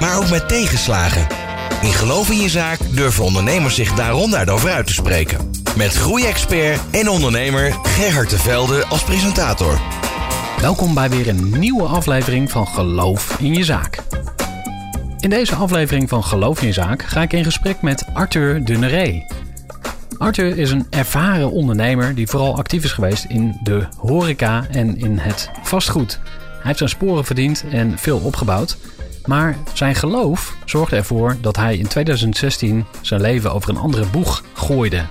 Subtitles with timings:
[0.00, 1.26] Maar ook met tegenslagen.
[1.82, 5.50] In Geloof in je zaak durven ondernemers zich daarom over uit te spreken.
[5.76, 9.80] Met groeiexpert en ondernemer Gerhard de Velde als presentator.
[10.60, 13.98] Welkom bij weer een nieuwe aflevering van Geloof in je zaak.
[15.18, 19.26] In deze aflevering van Geloof in je zaak ga ik in gesprek met Arthur Dunneré.
[20.18, 25.18] Arthur is een ervaren ondernemer die vooral actief is geweest in de horeca en in
[25.18, 26.20] het vastgoed.
[26.24, 28.76] Hij heeft zijn sporen verdiend en veel opgebouwd.
[29.26, 34.44] Maar zijn geloof zorgde ervoor dat hij in 2016 zijn leven over een andere boeg
[34.54, 35.04] gooide.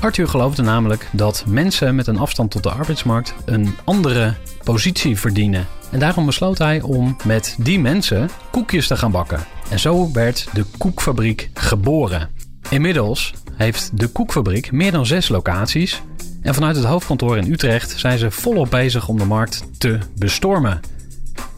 [0.00, 5.66] Arthur geloofde namelijk dat mensen met een afstand tot de arbeidsmarkt een andere positie verdienen.
[5.90, 9.44] En daarom besloot hij om met die mensen koekjes te gaan bakken.
[9.70, 12.30] En zo werd de koekfabriek geboren.
[12.68, 16.02] Inmiddels heeft de koekfabriek meer dan zes locaties.
[16.42, 20.80] En vanuit het hoofdkantoor in Utrecht zijn ze volop bezig om de markt te bestormen.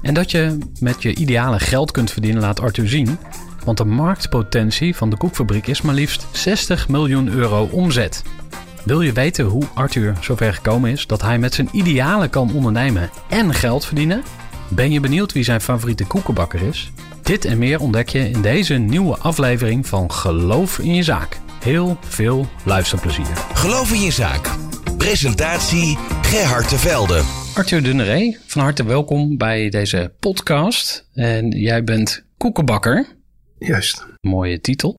[0.03, 3.19] En dat je met je ideale geld kunt verdienen laat Arthur zien.
[3.65, 8.23] Want de marktpotentie van de koekfabriek is maar liefst 60 miljoen euro omzet.
[8.85, 13.11] Wil je weten hoe Arthur zover gekomen is dat hij met zijn idealen kan ondernemen
[13.29, 14.23] en geld verdienen?
[14.69, 16.93] Ben je benieuwd wie zijn favoriete koekenbakker is?
[17.23, 21.41] Dit en meer ontdek je in deze nieuwe aflevering van Geloof in je zaak.
[21.63, 23.37] Heel veel luisterplezier.
[23.55, 24.51] Geloof in je zaak.
[24.97, 27.46] Presentatie Gerhard de Velde.
[27.57, 31.09] Arthur Dunneré, van harte welkom bij deze podcast.
[31.13, 33.07] En jij bent koekenbakker.
[33.59, 34.07] Juist.
[34.21, 34.95] Mooie titel.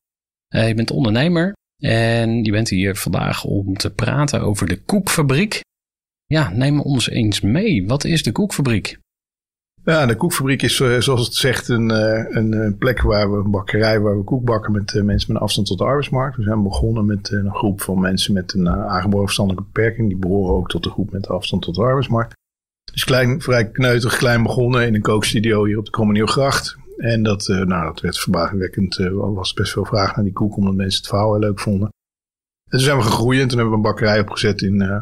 [0.54, 5.60] Uh, je bent ondernemer en je bent hier vandaag om te praten over de koekfabriek.
[6.26, 7.86] Ja, neem ons eens mee.
[7.86, 8.98] Wat is de koekfabriek?
[9.84, 13.50] Ja, de koekfabriek is eh, zoals het zegt een, eh, een, plek waar we, een
[13.50, 16.36] bakkerij waar we koek bakken met mensen met een afstand tot de arbeidsmarkt.
[16.36, 20.08] We zijn begonnen met een groep van mensen met een aangeboren verstandelijke beperking.
[20.08, 22.36] Die behoren ook tot de groep met afstand tot de arbeidsmarkt.
[22.92, 26.76] Dus klein, vrij kneutig, klein begonnen in een kookstudio hier op de Krommenielgracht.
[26.96, 28.98] En dat, uh, nou, dat werd verbazingwekkend.
[28.98, 31.60] Er uh, was best veel vraag naar die koek, omdat mensen het verhaal heel leuk
[31.60, 31.88] vonden.
[31.88, 35.00] En toen zijn we gegroeid en toen hebben we een bakkerij opgezet in uh,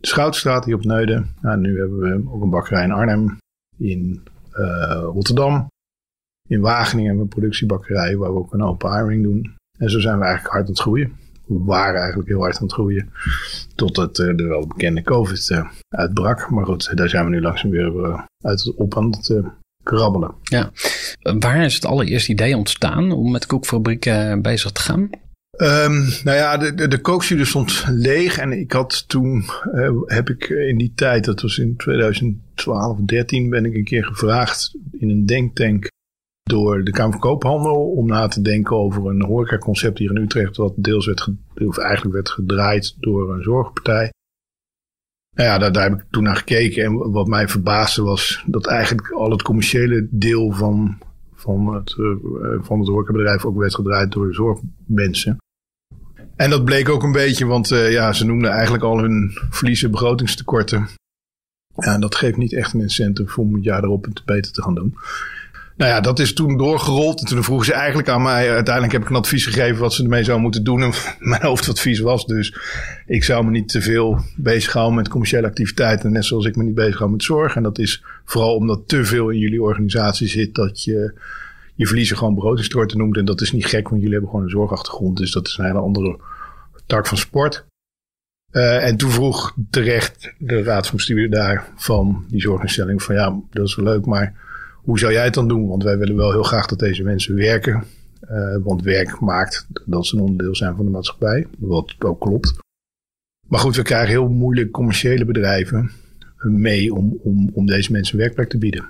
[0.00, 1.34] de Schoutstraat hier op Neuden.
[1.40, 3.38] Nou, nu hebben we ook een bakkerij in Arnhem,
[3.78, 4.22] in
[5.02, 5.66] Rotterdam.
[6.48, 9.54] In Wageningen hebben we een productiebakkerij waar we ook een open hiring doen.
[9.78, 11.20] En zo zijn we eigenlijk hard aan het groeien
[11.64, 13.10] waren eigenlijk heel hard aan het groeien.
[13.74, 16.50] Totdat uh, de wel bekende COVID uh, uitbrak.
[16.50, 19.42] Maar goed, daar zijn we nu langzaam weer uh, uit het op aan het
[19.82, 20.34] krabbelen.
[20.42, 20.72] Ja.
[21.38, 24.10] Waar is het allereerste idee ontstaan om met koekfabriek
[24.42, 25.10] bezig te gaan?
[25.56, 28.38] Um, nou ja, de, de, de kookstudio stond leeg.
[28.38, 29.44] En ik had toen,
[30.06, 34.74] heb ik in die tijd, dat was in 2012, 13, ben ik een keer gevraagd
[34.98, 35.90] in een denktank
[36.52, 40.56] door de Kamer van Koophandel om na te denken over een horecaconcept hier in Utrecht,
[40.56, 44.12] wat deels werd, of eigenlijk werd gedraaid door een zorgpartij.
[45.36, 46.84] Nou ja, daar, heb ik toen naar gekeken.
[46.84, 50.98] En wat mij verbaasde was dat eigenlijk al het commerciële deel van,
[51.34, 52.16] van, het, uh,
[52.60, 55.36] van het horecabedrijf ook werd gedraaid door de zorgmensen.
[56.36, 59.90] En dat bleek ook een beetje, want uh, ja, ze noemden eigenlijk al hun verliezen
[59.90, 60.88] begrotingstekorten.
[61.76, 64.74] Ja, dat geeft niet echt een incentive om het jaar erop het beter te gaan
[64.74, 64.94] doen.
[65.76, 67.20] Nou ja, dat is toen doorgerold.
[67.20, 68.50] En toen vroegen ze eigenlijk aan mij.
[68.50, 70.82] Uiteindelijk heb ik een advies gegeven wat ze ermee zou moeten doen.
[70.82, 70.92] En
[71.30, 72.56] mijn hoofdadvies was dus:
[73.06, 76.12] ik zou me niet te veel bezighouden met commerciële activiteiten.
[76.12, 77.56] Net zoals ik me niet bezighoud met zorg.
[77.56, 81.20] En dat is vooral omdat te veel in jullie organisatie zit dat je
[81.74, 83.16] je verliezen gewoon begrotingstekorten noemt.
[83.16, 85.16] En dat is niet gek, want jullie hebben gewoon een zorgachtergrond.
[85.16, 86.18] Dus dat is een hele andere
[86.86, 87.64] tak van sport.
[88.52, 93.40] Uh, en toen vroeg terecht de raad van bestuur daar van die zorginstelling: van ja,
[93.50, 94.34] dat is wel leuk, maar
[94.82, 95.68] hoe zou jij het dan doen?
[95.68, 97.84] Want wij willen wel heel graag dat deze mensen werken.
[98.30, 101.46] Uh, want werk maakt dat ze een onderdeel zijn van de maatschappij.
[101.58, 102.54] Wat ook klopt.
[103.48, 105.90] Maar goed, we krijgen heel moeilijk commerciële bedrijven
[106.42, 108.88] mee om, om, om deze mensen werkplek te bieden.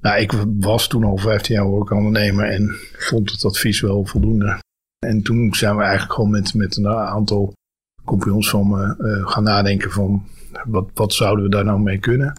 [0.00, 4.58] Nou, ik was toen al 15 jaar ondernemer en vond het advies wel voldoende.
[5.06, 7.52] En toen zijn we eigenlijk gewoon met, met een aantal
[8.04, 10.26] compagnons van me uh, gaan nadenken van
[10.64, 12.32] wat, wat zouden we daar nou mee kunnen.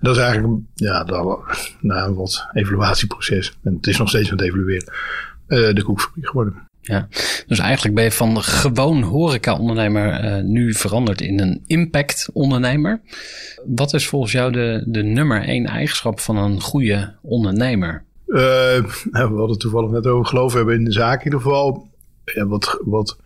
[0.00, 1.04] Dat is eigenlijk ja,
[1.80, 3.56] na een wat evaluatieproces.
[3.62, 4.92] En het is nog steeds aan het evalueren.
[5.48, 6.68] Uh, de koekfabriek geworden.
[6.80, 7.08] Ja,
[7.46, 13.00] dus eigenlijk ben je van gewoon horeca-ondernemer uh, nu veranderd in een impact-ondernemer.
[13.66, 18.04] Wat is volgens jou de, de nummer één eigenschap van een goede ondernemer?
[18.26, 18.38] Uh,
[19.12, 21.88] we hadden toevallig net over geloof hebben in de zaak in ieder geval.
[22.24, 23.18] Ja, wat, wat,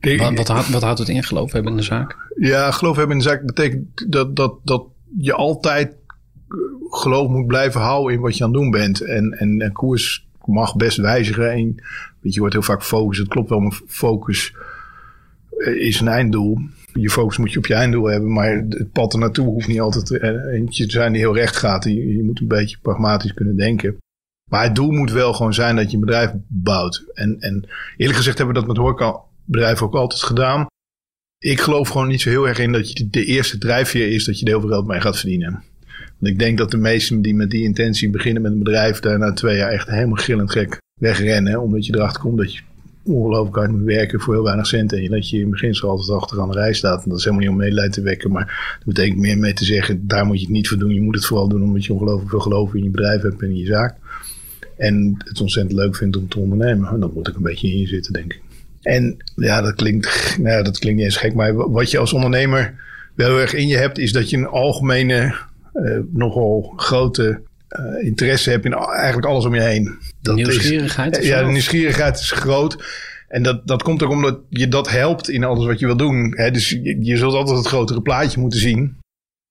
[0.00, 2.16] wat, wat, houdt, wat houdt het in geloof hebben in de zaak?
[2.36, 4.84] Ja, geloof hebben in de zaak betekent dat, dat, dat
[5.18, 5.94] je altijd
[6.90, 9.00] geloof moet blijven houden in wat je aan het doen bent.
[9.00, 11.52] En, en, koers mag best wijzigen.
[11.52, 11.74] En,
[12.20, 13.18] weet je, wordt heel vaak focus.
[13.18, 14.54] Het klopt wel, maar focus
[15.58, 16.58] is een einddoel.
[16.92, 19.80] Je focus moet je op je einddoel hebben, maar het pad er naartoe hoeft niet
[19.80, 20.10] altijd
[20.52, 21.84] eentje te zijn die heel recht gaat.
[21.84, 23.96] Je, je moet een beetje pragmatisch kunnen denken.
[24.50, 27.04] Maar het doel moet wel gewoon zijn dat je een bedrijf bouwt.
[27.14, 30.66] En, en eerlijk gezegd hebben we dat met horecabedrijven ook altijd gedaan.
[31.38, 34.38] Ik geloof gewoon niet zo heel erg in dat je de eerste drijfveer is dat
[34.38, 35.62] je er heel veel geld mee gaat verdienen.
[36.18, 39.18] Want ik denk dat de meesten die met die intentie beginnen met een bedrijf, daar
[39.18, 41.60] na twee jaar echt helemaal gillend gek wegrennen.
[41.60, 42.60] Omdat je erachter komt dat je
[43.02, 44.98] ongelooflijk hard moet werken voor heel weinig centen.
[44.98, 47.02] En dat je in beginsel altijd achteraan de rij staat.
[47.02, 48.32] En dat is helemaal niet om medelijden te wekken.
[48.32, 50.94] Maar dat betekent meer mee te zeggen, daar moet je het niet voor doen.
[50.94, 53.48] Je moet het vooral doen omdat je ongelooflijk veel geloof in je bedrijf hebt en
[53.48, 53.94] in je zaak.
[54.76, 56.88] En het ontzettend leuk vindt om te ondernemen.
[56.88, 58.40] En dan moet ik een beetje in je zitten, denk ik.
[58.86, 61.34] En ja, dat klinkt, nou dat klinkt niet eens gek.
[61.34, 62.74] Maar wat je als ondernemer
[63.14, 65.34] wel heel erg in je hebt, is dat je een algemene,
[65.74, 69.98] uh, nogal grote uh, interesse hebt in eigenlijk alles om je heen.
[70.20, 71.18] Dat nieuwsgierigheid?
[71.18, 72.84] Is, ja, de nieuwsgierigheid is groot.
[73.28, 76.32] En dat, dat komt ook omdat je dat helpt in alles wat je wil doen.
[76.36, 76.50] Hè?
[76.50, 78.96] Dus je, je zult altijd het grotere plaatje moeten zien.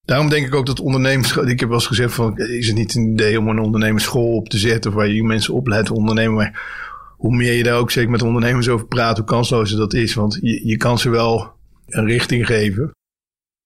[0.06, 1.36] Daarom denk ik ook dat ondernemers.
[1.38, 4.50] Ik heb wel eens gezegd: van, is het niet een idee om een ondernemersschool op
[4.50, 4.94] te zetten.
[4.94, 6.36] waar je mensen opleidt ondernemen.
[6.36, 6.84] Maar
[7.18, 10.14] hoe meer je daar ook zeker met ondernemers over praat, hoe kanslozer dat is.
[10.14, 11.54] Want je, je kan ze wel
[11.88, 12.92] een richting geven.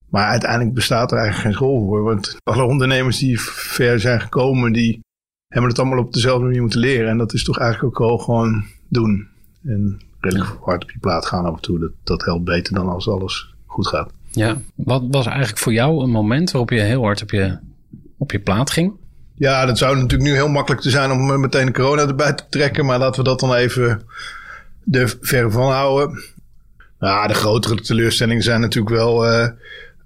[0.10, 2.04] Maar uiteindelijk bestaat er eigenlijk geen school voor.
[2.04, 5.00] Want alle ondernemers die ver zijn gekomen, die
[5.48, 7.10] hebben het allemaal op dezelfde manier moeten leren.
[7.10, 9.28] En dat is toch eigenlijk ook wel gewoon doen.
[9.64, 11.80] En redelijk hard op je plaat gaan af en toe.
[11.80, 14.12] Dat, dat helpt beter dan als alles goed gaat.
[14.32, 17.58] Ja, wat was eigenlijk voor jou een moment waarop je heel hard op je,
[18.18, 18.94] op je plaat ging?
[19.40, 22.44] Ja, dat zou natuurlijk nu heel makkelijk te zijn om meteen de corona erbij te
[22.50, 22.86] trekken.
[22.86, 24.02] Maar laten we dat dan even
[24.92, 26.24] er ver van houden.
[27.00, 29.28] Nou, de grotere teleurstellingen zijn natuurlijk wel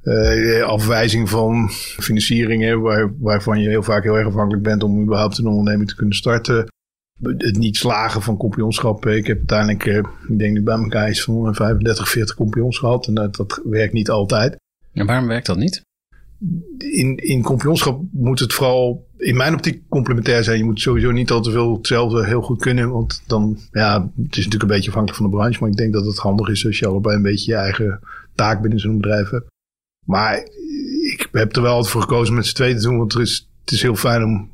[0.03, 1.69] uh, afwijzing van
[1.99, 2.81] financieringen.
[2.81, 6.15] Waar, waarvan je heel vaak heel erg afhankelijk bent om überhaupt een onderneming te kunnen
[6.15, 6.67] starten.
[7.21, 9.15] Het niet slagen van kompionschappen.
[9.15, 9.97] Ik heb uiteindelijk, uh,
[10.27, 13.07] ik denk nu bij elkaar iets van 35, 40 kompions gehad.
[13.07, 14.55] En dat, dat werkt niet altijd.
[14.93, 15.83] En waarom werkt dat niet?
[16.77, 20.57] in, in kampioenschap moet het vooral in mijn optiek complementair zijn.
[20.57, 22.91] Je moet sowieso niet al te veel hetzelfde heel goed kunnen.
[22.91, 25.59] Want dan, ja, het is natuurlijk een beetje afhankelijk van de branche.
[25.59, 27.99] Maar ik denk dat het handig is als je allebei een beetje je eigen
[28.35, 29.45] taak binnen zo'n bedrijf hebt.
[30.05, 30.37] Maar
[31.11, 32.97] ik heb er wel altijd voor gekozen met z'n tweeën te doen.
[32.97, 34.51] Want er is, het is heel fijn om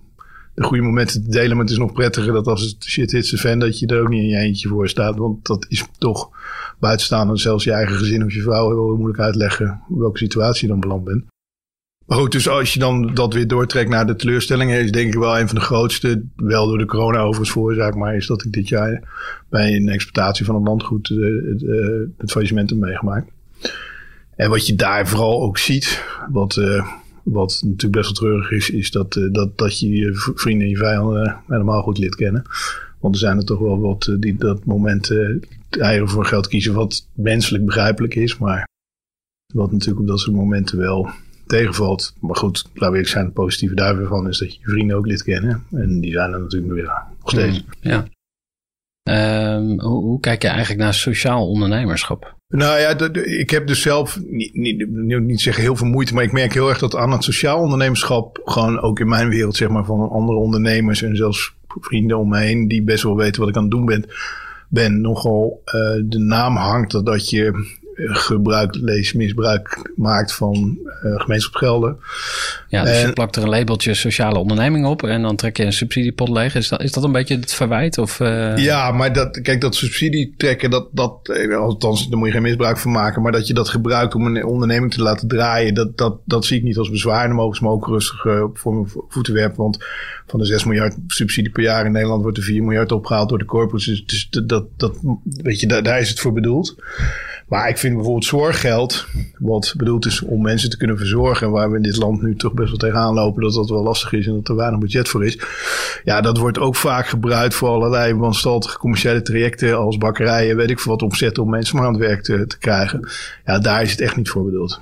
[0.56, 1.51] de goede momenten te delen.
[1.51, 4.01] Maar het is nog prettiger dat als het shit hits de fan, dat je er
[4.01, 5.18] ook niet in je eentje voor staat.
[5.18, 6.30] Want dat is toch
[6.80, 10.80] buitenstaande, zelfs je eigen gezin of je vrouw heel moeilijk uitleggen welke situatie je dan
[10.80, 11.24] beland bent.
[12.10, 15.20] Maar goed, dus als je dan dat weer doortrekt naar de teleurstellingen, is denk ik
[15.20, 18.52] wel een van de grootste, wel door de corona overigens veroorzaakt, maar is dat ik
[18.52, 19.04] dit jaar
[19.50, 23.32] bij een exploitatie van een landgoed uh, het, uh, het faillissement heb meegemaakt.
[24.36, 26.88] En wat je daar vooral ook ziet, wat, uh,
[27.24, 30.78] wat natuurlijk best wel treurig is, is dat, dat, dat je je vrienden en je
[30.78, 32.44] vijanden helemaal goed leert kennen.
[33.00, 35.14] Want er zijn er toch wel wat die dat moment
[35.70, 38.68] eieren voor geld kiezen, wat menselijk begrijpelijk is, maar
[39.54, 41.10] wat natuurlijk op dat soort momenten wel
[41.50, 42.13] tegenvalt.
[42.19, 45.24] Maar goed, we eerlijk zijn, het positieve daarvan is dat je je vrienden ook lid
[45.24, 45.63] kennen.
[45.72, 46.92] En die zijn er natuurlijk weer
[47.22, 47.63] nog steeds.
[47.63, 48.06] Mm, ja.
[49.56, 52.36] Um, hoe, hoe, kijk je eigenlijk naar sociaal ondernemerschap?
[52.48, 54.89] Nou ja, ik heb dus zelf niet, niet,
[55.22, 58.41] niet zeggen heel veel moeite, maar ik merk heel erg dat aan het sociaal ondernemerschap,
[58.44, 62.39] gewoon ook in mijn wereld, zeg maar, van andere ondernemers en zelfs vrienden om me
[62.39, 64.06] heen, die best wel weten wat ik aan het doen ben,
[64.70, 67.77] ben nogal uh, de naam hangt dat, dat je
[68.08, 71.98] gebruik, leesmisbruik maakt van uh, gemeenschapsgelden.
[72.68, 75.74] Ja, dus je plakt er een labeltje sociale onderneming op en dan trek je een
[75.74, 76.56] subsidiepot leeg.
[76.56, 77.98] Is dat, is dat een beetje het verwijt?
[77.98, 78.58] Of, uh...
[78.58, 82.41] Ja, maar dat, kijk, dat subsidie trekken, dat, dat, eh, althans, daar moet je geen
[82.41, 83.22] misbruik van maken.
[83.22, 86.58] Maar dat je dat gebruikt om een onderneming te laten draaien, dat, dat, dat zie
[86.58, 87.27] ik niet als bezwaar.
[87.27, 89.58] Dan mogen ze me ook rustig uh, voor mijn voeten werpen.
[89.58, 89.86] Want
[90.27, 93.38] van de 6 miljard subsidie per jaar in Nederland wordt er 4 miljard opgehaald door
[93.38, 93.86] de corporates.
[93.86, 96.75] Dus, dus dat, dat, weet je, daar, daar is het voor bedoeld.
[97.50, 99.06] Maar ik vind bijvoorbeeld zorggeld,
[99.39, 102.53] wat bedoeld is om mensen te kunnen verzorgen, waar we in dit land nu toch
[102.53, 105.25] best wel tegenaan lopen, dat dat wel lastig is en dat er weinig budget voor
[105.25, 105.39] is.
[106.03, 110.79] Ja, dat wordt ook vaak gebruikt voor allerlei wanstaltige commerciële trajecten als bakkerijen, weet ik
[110.79, 113.10] veel wat opzetten om mensen maar aan het werk te krijgen.
[113.46, 114.82] Ja, daar is het echt niet voor bedoeld.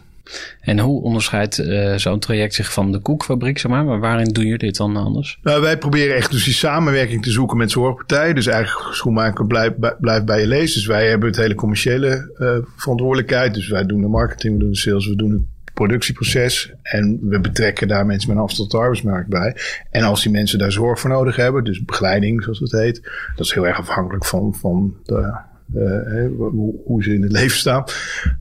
[0.62, 3.86] En hoe onderscheidt uh, zo'n traject zich van de koekfabriek, zeg maar?
[3.86, 5.40] Maar waarin doen jullie dit dan anders?
[5.42, 8.36] Nou, wij proberen echt dus die samenwerking te zoeken met zorgpartijen.
[8.36, 10.74] Dus eigenlijk schoenmaker blijft blijf bij je lees.
[10.74, 13.54] Dus wij hebben het hele commerciële uh, verantwoordelijkheid.
[13.54, 15.42] Dus wij doen de marketing, we doen de sales, we doen het
[15.74, 16.74] productieproces.
[16.82, 19.56] En we betrekken daar mensen met een afstand tot de arbeidsmarkt bij.
[19.92, 23.02] En als die mensen daar zorg voor nodig hebben, dus begeleiding zoals het heet,
[23.36, 25.38] dat is heel erg afhankelijk van, van de,
[25.76, 26.28] uh,
[26.86, 27.84] hoe, ze in het leven staan.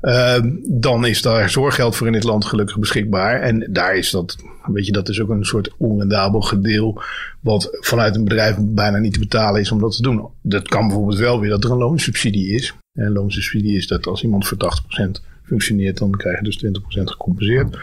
[0.02, 0.36] Uh,
[0.68, 3.40] dan is daar zorggeld voor in dit land gelukkig beschikbaar.
[3.40, 7.02] En daar is dat, weet je, dat is ook een soort onrendabel gedeel.
[7.40, 10.28] Wat vanuit een bedrijf bijna niet te betalen is om dat te doen.
[10.42, 12.74] Dat kan bijvoorbeeld wel weer dat er een loonsubsidie is.
[12.92, 17.78] En loonsubsidie is dat als iemand voor 80% functioneert, dan krijg je dus 20% gecompenseerd.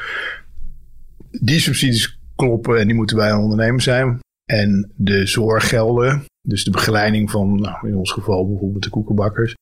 [1.32, 4.20] Die subsidies kloppen en die moeten bij een ondernemer zijn.
[4.46, 9.56] En de zorggelden, dus de begeleiding van, nou, in ons geval bijvoorbeeld de koekenbakkers,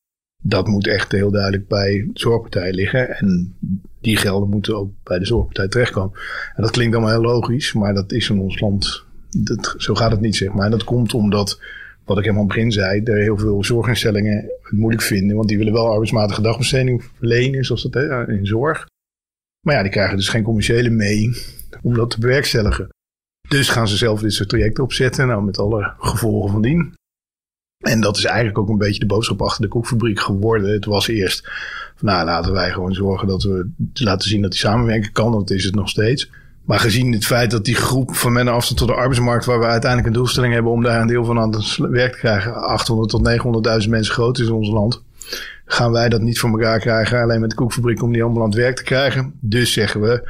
[0.44, 3.10] dat moet echt heel duidelijk bij de zorgpartij liggen.
[3.10, 3.56] En
[4.02, 6.20] die gelden moeten ook bij de zorgpartij terechtkomen.
[6.56, 10.12] En dat klinkt allemaal heel logisch, maar dat is in ons land, dat, zo gaat
[10.12, 10.66] het niet zeg maar.
[10.66, 11.60] En dat komt omdat
[12.06, 15.36] wat ik helemaal aan het begin zei, er heel veel zorginstellingen het moeilijk vinden.
[15.36, 18.86] Want die willen wel arbeidsmatige dagbesteding verlenen, zoals dat heet, in zorg.
[19.66, 21.30] Maar ja, die krijgen dus geen commerciële mee
[21.82, 22.90] om dat te bewerkstelligen.
[23.52, 26.94] Dus gaan ze zelf dit soort trajecten opzetten, nou met alle gevolgen van dien.
[27.78, 30.72] En dat is eigenlijk ook een beetje de boodschap achter de koekfabriek geworden.
[30.72, 31.50] Het was eerst
[31.96, 35.32] van nou laten wij gewoon zorgen dat we laten zien dat die samenwerking kan.
[35.32, 36.30] Dat is het nog steeds.
[36.66, 39.66] Maar gezien het feit dat die groep van men afstand tot de arbeidsmarkt, waar we
[39.66, 43.10] uiteindelijk een doelstelling hebben om daar een deel van aan het werk te krijgen, 800
[43.10, 45.04] tot 900.000 mensen groot is in ons land,
[45.66, 48.52] gaan wij dat niet voor elkaar krijgen, alleen met de koekfabriek, om die allemaal aan
[48.52, 49.34] werk te krijgen.
[49.40, 50.30] Dus zeggen we,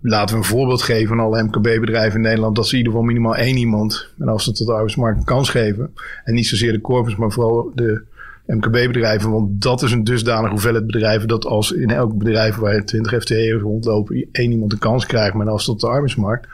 [0.00, 3.08] laten we een voorbeeld geven aan alle MKB-bedrijven in Nederland, dat ze in ieder geval
[3.08, 5.94] minimaal één iemand met afstand tot de arbeidsmarkt een kans geven.
[6.24, 8.02] En niet zozeer de corpus, maar vooral de
[8.46, 9.30] MKB-bedrijven.
[9.30, 13.62] Want dat is een dusdanig hoeveelheid bedrijven dat als in elk bedrijf waar 20 FTE'ers
[13.62, 16.48] rondlopen, één iemand een kans krijgt met afstand tot de arbeidsmarkt.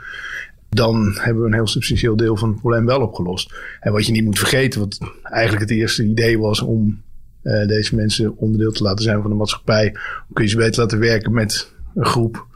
[0.68, 3.54] Dan hebben we een heel substantieel deel van het probleem wel opgelost.
[3.80, 7.02] En wat je niet moet vergeten, wat eigenlijk het eerste idee was om
[7.42, 9.97] uh, deze mensen onderdeel te laten zijn van de maatschappij.
[10.32, 12.47] Kun je ze beter laten werken met een groep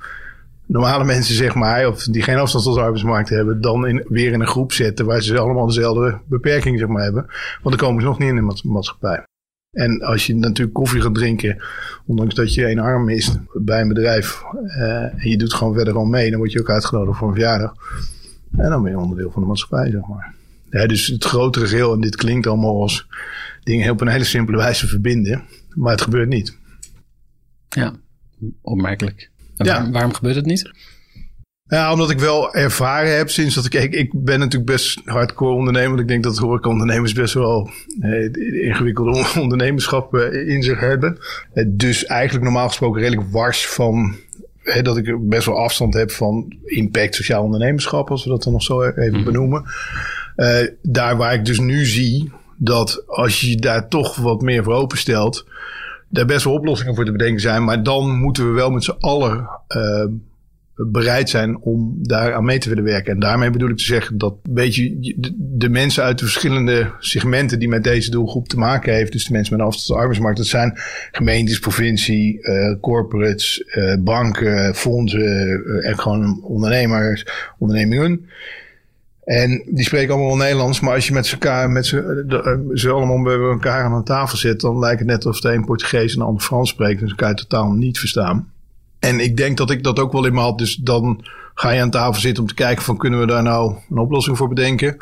[0.66, 4.32] normale mensen, zeg maar, of die geen afstand tot de arbeidsmarkt hebben, dan in, weer
[4.32, 7.26] in een groep zetten waar ze allemaal dezelfde beperking zeg maar, hebben.
[7.62, 9.24] Want dan komen ze nog niet in de maatschappij.
[9.72, 11.62] En als je natuurlijk koffie gaat drinken,
[12.06, 15.96] ondanks dat je één arm mist bij een bedrijf, uh, en je doet gewoon verder
[15.96, 17.74] al mee, dan word je ook uitgenodigd voor een verjaardag.
[18.56, 20.34] En dan ben je onderdeel van de maatschappij, zeg maar.
[20.70, 23.06] Ja, dus het grotere geheel, en dit klinkt allemaal als
[23.62, 25.42] dingen op een hele simpele wijze verbinden,
[25.74, 26.58] maar het gebeurt niet.
[27.68, 27.92] Ja,
[28.60, 29.30] opmerkelijk.
[29.64, 29.90] Ja.
[29.90, 30.70] waarom gebeurt het niet?
[31.72, 33.74] Ja, omdat ik wel ervaren heb sinds dat ik...
[33.74, 35.88] Ik, ik ben natuurlijk best hardcore ondernemer.
[35.88, 41.18] Want ik denk dat horeca-ondernemers best wel eh, ingewikkelde ondernemerschap eh, in zich hebben.
[41.52, 44.16] Eh, dus eigenlijk normaal gesproken redelijk wars van...
[44.82, 48.10] dat ik best wel afstand heb van impact sociaal ondernemerschap.
[48.10, 49.24] Als we dat dan nog zo even mhm.
[49.24, 49.64] benoemen.
[50.82, 55.46] Daar waar ik dus nu zie dat als je daar toch wat meer voor openstelt...
[56.12, 57.64] daar best wel oplossingen voor te bedenken zijn.
[57.64, 59.48] Maar dan moeten we wel met z'n allen...
[59.76, 60.04] Uh,
[60.74, 63.12] bereid zijn om daar aan mee te willen werken.
[63.12, 67.58] En daarmee bedoel ik te zeggen dat weet je, de mensen uit de verschillende segmenten
[67.58, 70.38] die met deze doelgroep te maken heeft, dus de mensen met een afstand de arbeidsmarkt,
[70.38, 70.78] dat zijn
[71.12, 77.26] gemeentes, provincie, uh, corporates, uh, banken, fondsen en gewoon ondernemers,
[77.58, 78.26] ondernemingen.
[79.24, 83.22] En die spreken allemaal wel Nederlands, maar als je met elkaar, met ze, ze allemaal
[83.22, 86.18] bij elkaar aan een tafel zit, dan lijkt het net alsof de een Portugees en
[86.18, 88.52] de ander Frans spreekt en ze elkaar totaal niet verstaan.
[88.98, 90.58] En ik denk dat ik dat ook wel in me had.
[90.58, 91.24] Dus dan
[91.54, 94.36] ga je aan tafel zitten om te kijken van kunnen we daar nou een oplossing
[94.36, 94.96] voor bedenken.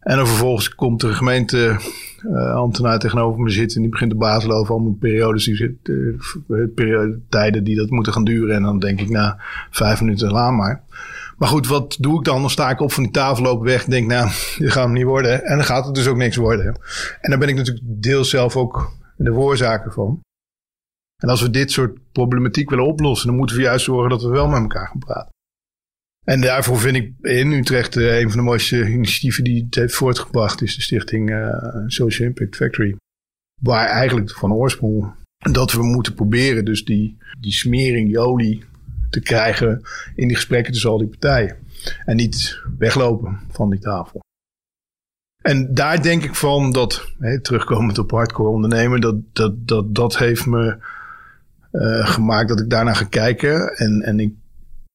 [0.00, 1.76] En dan vervolgens komt de gemeente
[2.22, 3.76] uh, tegenover me zitten.
[3.76, 8.12] En die begint de baas over allemaal periodes die uh, periode, tijden die dat moeten
[8.12, 8.54] gaan duren.
[8.54, 9.38] En dan denk ik na
[9.70, 10.82] vijf minuten laat maar.
[11.40, 12.40] Maar goed, wat doe ik dan?
[12.40, 14.92] Dan sta ik op van die tafel, loop weg en denk, nou, dit gaat hem
[14.92, 15.44] niet worden.
[15.44, 16.80] En dan gaat het dus ook niks worden.
[17.20, 20.20] En daar ben ik natuurlijk deels zelf ook de oorzaken van.
[21.22, 24.28] En als we dit soort problematiek willen oplossen, dan moeten we juist zorgen dat we
[24.28, 25.32] wel met elkaar gaan praten.
[26.24, 29.94] En daarvoor vind ik in Utrecht uh, een van de mooiste initiatieven die het heeft
[29.94, 31.54] voortgebracht, is de stichting uh,
[31.86, 32.96] Social Impact Factory.
[33.62, 35.14] Waar eigenlijk van oorsprong
[35.50, 38.64] dat we moeten proberen dus die, die smering, die olie
[39.10, 39.82] te krijgen
[40.14, 41.56] in die gesprekken tussen al die partijen.
[42.04, 44.20] En niet weglopen van die tafel.
[45.42, 50.18] En daar denk ik van dat, hè, terugkomend op hardcore ondernemen, dat, dat, dat, dat
[50.18, 50.76] heeft me
[51.72, 53.76] uh, gemaakt dat ik daarna ga kijken.
[53.76, 54.34] En, en ik,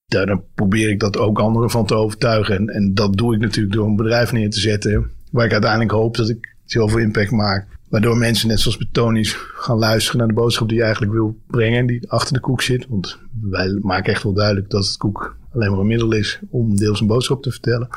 [0.06, 2.56] daar probeer ik dat ook anderen van te overtuigen.
[2.56, 5.12] En, en dat doe ik natuurlijk door een bedrijf neer te zetten.
[5.32, 7.68] Waar ik uiteindelijk hoop dat ik zoveel impact maak.
[7.90, 11.86] Waardoor mensen, net zoals Betonis, gaan luisteren naar de boodschap die je eigenlijk wil brengen.
[11.86, 12.86] Die achter de koek zit.
[12.90, 16.76] Want wij maken echt wel duidelijk dat het koek alleen maar een middel is om
[16.76, 17.88] deels een boodschap te vertellen.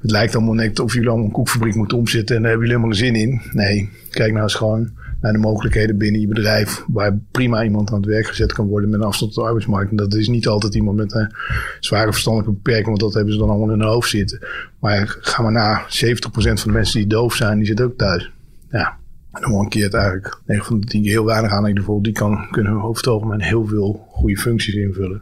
[0.00, 2.82] Het lijkt allemaal net of jullie allemaal een koekfabriek moeten omzetten en daar hebben jullie
[2.82, 3.40] helemaal zin in.
[3.52, 6.84] Nee, kijk nou eens gewoon naar de mogelijkheden binnen je bedrijf.
[6.86, 9.90] Waar prima iemand aan het werk gezet kan worden met een afstand tot de arbeidsmarkt.
[9.90, 11.32] En dat is niet altijd iemand met een
[11.80, 14.46] zware verstandelijke beperking, want dat hebben ze dan allemaal in hun hoofd zitten.
[14.80, 15.88] Maar ga maar na, 70%
[16.30, 18.30] van de mensen die doof zijn, die zitten ook thuis.
[18.70, 18.98] Ja,
[19.32, 21.62] en dan mankeert eigenlijk 9 van de 10 keer heel weinig aan.
[21.62, 25.20] Bijvoorbeeld, die kan, kunnen hun hoofd en heel veel goede functies invullen.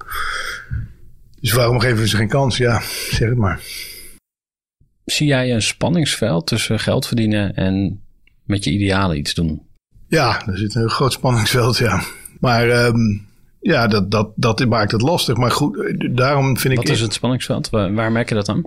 [1.40, 2.56] Dus waarom geven ze geen kans?
[2.56, 3.60] Ja, zeg het maar.
[5.04, 8.02] Zie jij een spanningsveld tussen geld verdienen en
[8.44, 9.67] met je idealen iets doen?
[10.08, 12.02] Ja, er zit een heel groot spanningsveld, ja.
[12.40, 13.26] Maar um,
[13.60, 15.36] ja, dat, dat, dat maakt het lastig.
[15.36, 16.78] Maar goed, daarom vind ik...
[16.78, 17.70] Wat is het spanningsveld?
[17.70, 18.66] Waar, waar merk je dat dan?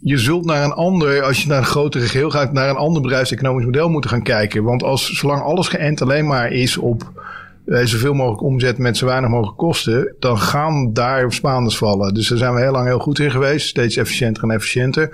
[0.00, 3.02] je zult naar een ander, als je naar een grotere geheel gaat, naar een ander
[3.02, 4.62] bedrijfseconomisch model moeten gaan kijken.
[4.62, 7.22] Want als, zolang alles geënt alleen maar is op
[7.64, 12.14] zoveel mogelijk omzet met zo weinig mogelijk kosten, dan gaan daar Spaanders vallen.
[12.14, 13.68] Dus daar zijn we heel lang heel goed in geweest.
[13.68, 15.10] Steeds efficiënter en efficiënter.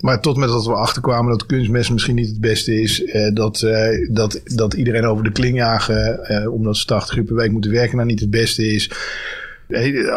[0.00, 3.02] Maar tot met dat we achterkwamen dat kunstmest misschien niet het beste is.
[3.02, 7.36] Uh, dat, uh, dat, dat iedereen over de kling jagen, omdat ze 80 uur per
[7.36, 8.90] week moeten werken, nou niet het beste is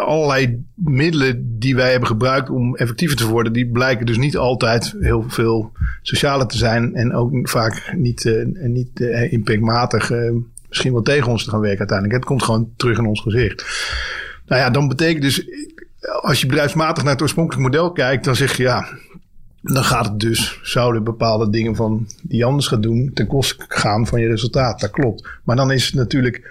[0.04, 4.94] allerlei middelen die wij hebben gebruikt om effectiever te worden, die blijken dus niet altijd
[5.00, 5.72] heel veel
[6.02, 10.30] socialer te zijn en ook vaak niet, uh, niet uh, impactmatig uh,
[10.72, 12.18] misschien wel tegen ons te gaan werken uiteindelijk.
[12.18, 13.64] Het komt gewoon terug in ons gezicht.
[14.46, 15.46] Nou ja, dan betekent dus,
[16.20, 18.88] als je bedrijfsmatig naar het oorspronkelijk model kijkt, dan zeg je ja,
[19.62, 24.06] dan gaat het dus, zouden bepaalde dingen van die anders gaat doen, ten koste gaan
[24.06, 24.80] van je resultaat.
[24.80, 25.28] Dat klopt.
[25.44, 26.50] Maar dan is het natuurlijk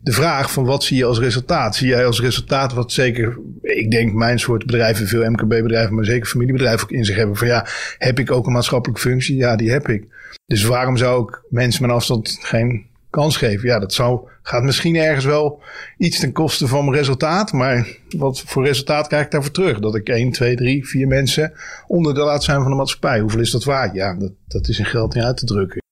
[0.00, 1.76] de vraag van wat zie je als resultaat?
[1.76, 6.28] Zie jij als resultaat wat zeker, ik denk mijn soort bedrijven, veel MKB-bedrijven, maar zeker
[6.28, 7.36] familiebedrijven ook in zich hebben.
[7.36, 7.66] Van ja,
[7.98, 9.36] heb ik ook een maatschappelijke functie?
[9.36, 10.04] Ja, die heb ik.
[10.46, 13.68] Dus waarom zou ik mensen met afstand geen kans geven?
[13.68, 15.62] Ja, dat zou, gaat misschien ergens wel
[15.98, 17.52] iets ten koste van mijn resultaat.
[17.52, 19.78] Maar wat voor resultaat krijg ik daarvoor terug?
[19.78, 21.52] Dat ik 1, 2, 3, 4 mensen
[21.86, 23.20] onder de laat zijn van de maatschappij.
[23.20, 23.94] Hoeveel is dat waard?
[23.94, 25.82] Ja, dat, dat is in geld niet uit te drukken.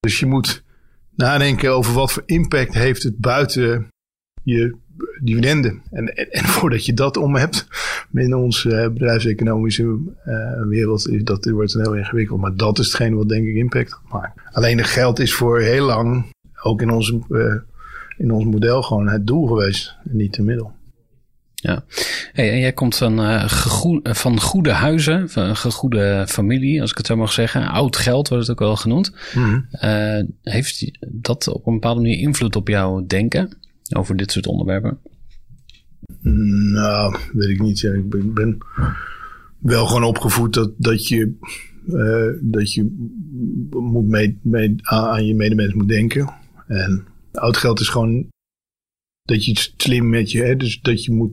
[0.00, 0.64] Dus je moet
[1.14, 3.88] nadenken over wat voor impact heeft het buiten
[4.42, 4.76] je
[5.22, 5.82] dividenden.
[5.90, 7.66] En, en, en voordat je dat om hebt
[8.10, 12.40] binnen onze uh, bedrijfseconomische uh, wereld, dat wordt het heel ingewikkeld.
[12.40, 14.40] Maar dat is hetgeen wat denk ik impact maakt.
[14.52, 16.24] Alleen het geld is voor heel lang,
[16.62, 17.54] ook in, onze, uh,
[18.16, 20.72] in ons model, gewoon het doel geweest en niet de middel.
[21.62, 21.84] Ja,
[22.32, 23.48] hey, en jij komt van, uh,
[24.02, 27.68] van goede huizen, van een goede familie, als ik het zo mag zeggen.
[27.68, 29.12] Oud geld wordt het ook wel genoemd.
[29.34, 33.60] Mm uh, heeft dat op een bepaalde manier invloed op jouw denken
[33.96, 34.98] over dit soort onderwerpen?
[36.72, 37.82] Nou, weet ik niet.
[37.82, 38.58] Ik ben,
[39.58, 41.34] wel gewoon opgevoed dat, dat je,
[41.86, 43.10] uh, dat je
[43.70, 44.34] moet
[44.82, 46.34] aan je medemens moet denken.
[46.66, 48.26] En oud geld is gewoon
[49.22, 51.32] dat je slim met je, hè, dus dat je moet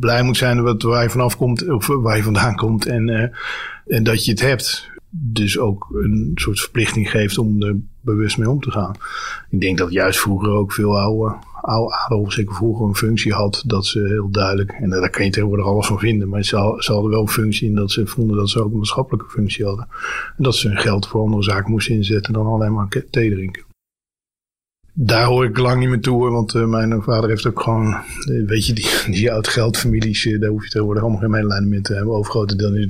[0.00, 3.26] blij moet zijn wat, waar je vanaf komt of waar je vandaan komt en, uh,
[3.96, 4.90] en dat je het hebt.
[5.10, 8.94] Dus ook een soort verplichting geeft om er bewust mee om te gaan.
[9.50, 13.62] Ik denk dat juist vroeger ook veel oude, oude adel, zeker vroeger, een functie had
[13.66, 17.10] dat ze heel duidelijk, en daar kan je tegenwoordig alles van vinden, maar ze, hadden
[17.10, 19.88] wel een functie in dat ze vonden dat ze ook een maatschappelijke functie hadden.
[20.36, 23.66] En dat ze hun geld voor andere zaken moesten inzetten dan alleen maar thee drinken
[25.00, 27.96] daar hoor ik lang niet meer toe want uh, mijn vader heeft ook gewoon,
[28.30, 31.68] uh, weet je, die, die oud geldfamilies, uh, daar hoef je tegenwoordig allemaal geen medelijden
[31.68, 32.88] meer te hebben, overgrote deel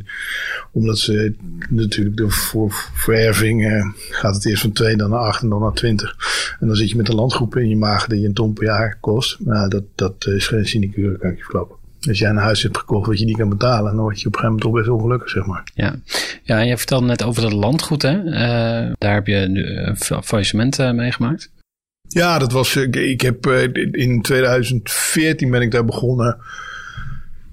[0.72, 1.34] Omdat ze
[1.68, 5.72] natuurlijk de voor, vererving gaat het eerst van twee, dan naar acht en dan naar
[5.72, 6.16] twintig.
[6.60, 8.64] En dan zit je met een landgroep in je maag die je een ton per
[8.64, 9.36] jaar kost.
[9.40, 11.76] Nou, dat, dat is geen sinecure, kan ik je verklappen.
[12.08, 14.34] Als jij een huis hebt gekocht wat je niet kan betalen, dan word je op
[14.34, 15.62] een gegeven moment toch best ongelukkig, zeg maar.
[15.74, 15.94] Ja,
[16.42, 18.24] ja en jij vertelde net over dat landgoed, hè?
[18.98, 21.50] daar heb je nu een faillissement meegemaakt.
[22.08, 22.76] Ja, dat was.
[22.76, 23.46] Ik heb
[23.92, 26.36] in 2014 ben ik daar begonnen.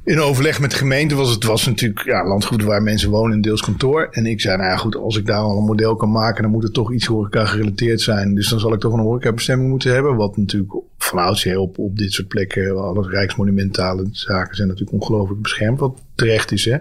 [0.04, 3.42] In overleg met de gemeente was het was natuurlijk ja, landgoed waar mensen wonen in
[3.42, 4.08] deels kantoor.
[4.12, 6.52] En ik zei, nou ja goed, als ik daar al een model kan maken, dan
[6.52, 8.36] moet het toch iets horeca gerelateerd zijn.
[8.36, 10.16] Dus dan zal ik toch een horecabestemming moeten hebben.
[10.16, 10.74] Wat natuurlijk
[11.06, 15.80] van oudsher op, op dit soort plekken, alle rijksmonumentale zaken zijn natuurlijk ongelooflijk beschermd.
[15.80, 16.66] Wat terecht is.
[16.66, 16.78] Hè?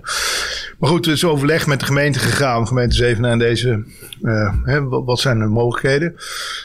[0.79, 2.67] Maar goed, het is overleg met de gemeente gegaan.
[2.67, 3.85] Gemeente Zevenaar en deze.
[4.23, 6.15] Uh, hè, wat zijn de mogelijkheden?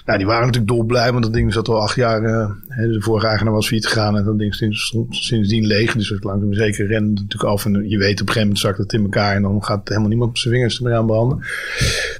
[0.05, 2.23] Nou, die waren natuurlijk dolblij, want dat ding zat al acht jaar.
[2.23, 5.93] Uh, de vorige eigenaar was failliet gegaan en dat ding stond sindsdien leeg.
[5.93, 7.65] Dus het langzaam zeker rennen natuurlijk af.
[7.65, 10.29] En je weet op een moment zakt het in elkaar en dan gaat helemaal niemand
[10.29, 11.39] op zijn vingers meer aan branden.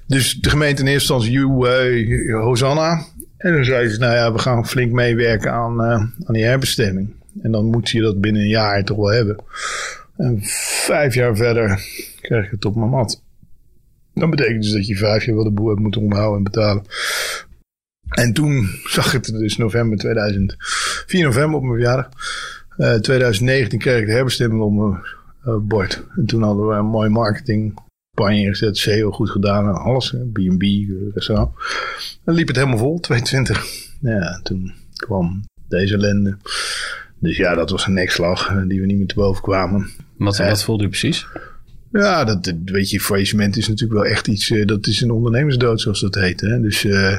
[0.07, 3.05] Dus de gemeente in eerste instantie, uh, Hosanna.
[3.39, 7.13] En dan zei ze, nou ja, we gaan flink meewerken aan, aan die herbestemming.
[7.41, 9.43] En dan moet je dat binnen een jaar toch wel hebben.
[10.17, 10.39] En
[10.85, 11.85] vijf jaar verder
[12.21, 13.23] krijg ik het op mijn mat.
[14.13, 16.83] Dat betekent dus dat je vijf jaar wel de boel hebt moeten onderhouden en betalen.
[18.09, 22.09] En toen zag ik het dus november 2000, 4 november op mijn verjaardag.
[22.77, 25.03] Uh, eh, 2019 kreeg ik de herbestemming op mijn
[25.45, 26.03] uh, bord.
[26.15, 27.87] En toen hadden we een mooi marketingplan
[28.19, 30.13] campagne ingezet, SEO goed gedaan en alles.
[30.33, 30.63] B&B,
[31.13, 31.51] restaurant.
[32.23, 33.65] Dan liep het helemaal vol, 22.
[34.01, 36.37] Ja, toen kwam deze ellende.
[37.19, 39.89] Dus ja, dat was een nekslag die we niet meer te boven kwamen.
[40.17, 41.27] Wat, wat voelde u precies?
[41.91, 45.81] Ja, dat, dat, weet je, faillissement is natuurlijk wel echt iets, dat is een ondernemersdood
[45.81, 46.41] zoals dat heet.
[46.41, 46.59] Hè?
[46.61, 47.17] Dus uh,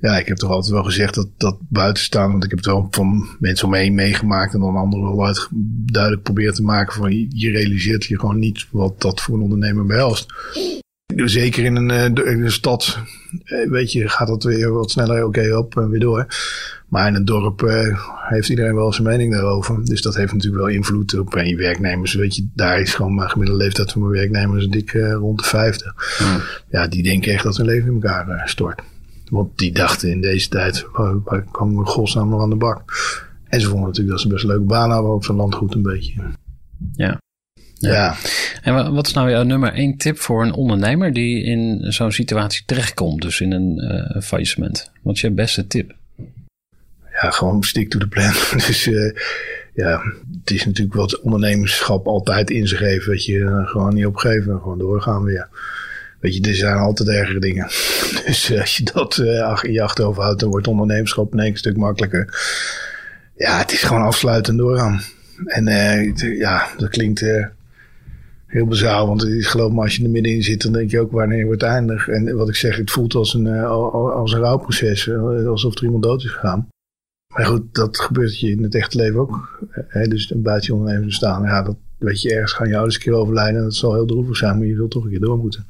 [0.00, 2.68] ja, ik heb toch altijd wel gezegd dat dat buiten staan, want ik heb het
[2.68, 5.48] wel van mensen omheen meegemaakt en dan anderen wel uit
[5.92, 9.86] duidelijk proberen te maken van je realiseert je gewoon niet wat dat voor een ondernemer
[9.86, 10.26] behelst.
[11.16, 12.98] Zeker in een, eh, in een stad,
[13.68, 16.26] weet je, gaat dat weer wat sneller, oké, okay, op en weer door.
[16.88, 19.84] Maar in een dorp uh, heeft iedereen wel zijn mening daarover.
[19.84, 22.14] Dus dat heeft natuurlijk wel invloed op je werknemers.
[22.14, 25.44] Weet je, daar is gewoon mijn gemiddelde leeftijd van mijn werknemers dik uh, rond de
[25.44, 26.16] 50.
[26.18, 26.40] Hmm.
[26.68, 28.82] Ja, die denken echt dat hun leven in elkaar uh, stort.
[29.30, 30.86] Want die dachten in deze tijd,
[31.24, 32.92] waar komen we godsnaam nog aan de bak.
[33.48, 35.82] En ze vonden natuurlijk dat ze best een leuke baan hadden op zo'n landgoed een
[35.82, 36.14] beetje.
[36.92, 37.18] Ja.
[37.74, 37.90] Ja.
[37.90, 38.16] ja.
[38.62, 42.62] En wat is nou jouw nummer één tip voor een ondernemer die in zo'n situatie
[42.66, 43.78] terechtkomt, dus in een
[44.14, 44.90] uh, faillissement?
[45.02, 45.94] Wat is je beste tip?
[47.22, 48.32] ja, gewoon stick to the plan.
[48.66, 49.12] dus uh,
[49.74, 50.02] ja,
[50.40, 53.06] het is natuurlijk wat ondernemerschap altijd in zich heeft.
[53.06, 55.48] Weet je, uh, gewoon niet opgeven, gewoon doorgaan weer.
[56.20, 57.66] Weet je, er zijn altijd ergere dingen.
[58.26, 59.18] dus als je dat
[59.62, 62.40] in je achterhoofd houdt, dan wordt ondernemerschap in één stuk makkelijker.
[63.36, 65.00] Ja, het is gewoon afsluiten en doorgaan.
[65.44, 65.64] En
[66.38, 67.24] ja, dat klinkt
[68.46, 69.06] heel bazaal.
[69.06, 71.70] Want geloof me, als je er middenin zit, dan denk je ook wanneer wordt het
[71.70, 72.08] eindig.
[72.08, 75.10] En wat ik zeg, het voelt als een, als een rouwproces.
[75.46, 76.68] Alsof er iemand dood is gegaan.
[77.34, 79.60] Maar goed, dat gebeurt je in het echte leven ook.
[79.70, 80.08] Hè?
[80.08, 81.42] Dus een buiten ondernemer staan.
[81.42, 83.62] Ja, dat weet je, ergens gaan je ouders een keer overlijden.
[83.62, 85.66] Dat zal heel droevig zijn, maar je zult toch een keer door moeten.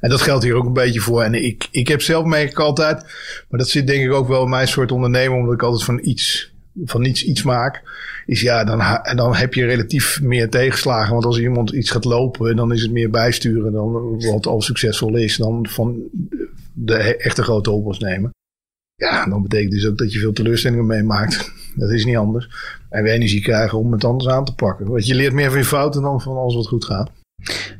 [0.00, 1.22] En dat geldt hier ook een beetje voor.
[1.22, 3.02] En ik, ik heb zelf merk altijd,
[3.48, 6.00] maar dat zit denk ik ook wel in mijn soort ondernemer, omdat ik altijd van
[6.02, 6.52] iets,
[6.84, 7.82] van niets iets maak.
[8.26, 11.12] Is ja, dan, en dan heb je relatief meer tegenslagen.
[11.12, 15.16] Want als iemand iets gaat lopen, dan is het meer bijsturen dan wat al succesvol
[15.16, 15.36] is.
[15.36, 16.02] Dan van
[16.72, 18.30] de echte grote hobbels nemen.
[18.98, 21.52] Ja, dan betekent dus ook dat je veel teleurstellingen meemaakt.
[21.76, 22.48] Dat is niet anders.
[22.88, 24.86] En we energie krijgen om het anders aan te pakken.
[24.86, 27.10] Want je leert meer van je fouten dan van alles wat goed gaat.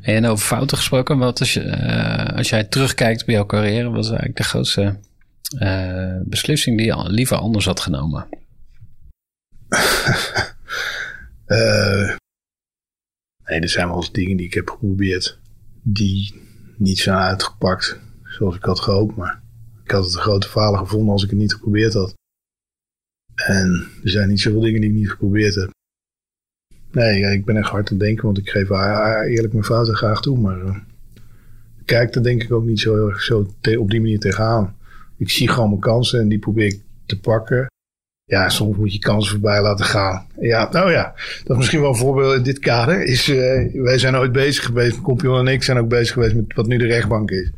[0.01, 4.03] En over fouten gesproken, wat als, je, uh, als jij terugkijkt bij jouw carrière, wat
[4.03, 4.99] is eigenlijk de grootste
[5.59, 8.27] uh, beslissing die je liever anders had genomen?
[11.47, 12.15] uh,
[13.45, 15.39] nee, er zijn wel eens dingen die ik heb geprobeerd
[15.81, 16.41] die
[16.77, 19.41] niet zijn uitgepakt zoals ik had gehoopt, maar
[19.89, 22.13] ik had het een grote falen gevonden als ik het niet geprobeerd had.
[23.35, 25.69] En er zijn niet zoveel dingen die ik niet geprobeerd heb.
[26.91, 30.39] Nee, ik ben echt hard te denken, want ik geef eerlijk mijn fouten graag toe.
[30.39, 30.77] Maar uh,
[31.85, 33.39] kijk er denk ik ook niet zo zo
[33.77, 34.75] op die manier tegenaan.
[35.17, 37.67] Ik zie gewoon mijn kansen en die probeer ik te pakken
[38.29, 40.25] ja, soms moet je kansen voorbij laten gaan.
[40.39, 41.13] Ja, nou ja,
[41.43, 43.03] dat is misschien wel een voorbeeld in dit kader.
[43.03, 46.53] Is, uh, wij zijn ooit bezig geweest, compagnon en ik zijn ook bezig geweest met
[46.55, 47.51] wat nu de rechtbank is.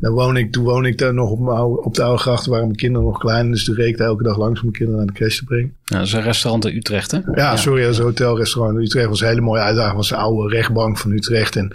[0.00, 2.64] Dan woon ik, toen woon ik daar nog op, oude, op de oude gracht, waren
[2.64, 3.50] mijn kinderen nog klein.
[3.50, 5.76] Dus toen reed ik elke dag langs om mijn kinderen naar de crash te brengen.
[5.88, 7.18] Ja, dat is een restaurant in Utrecht, hè?
[7.34, 9.08] Ja, sorry, dat is een hotelrestaurant in Utrecht.
[9.08, 9.96] was een hele mooie uitdaging.
[9.96, 11.56] was de oude rechtbank van Utrecht.
[11.56, 11.72] En